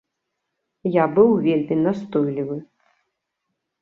[0.95, 2.57] Я быў вельмі настойлівы.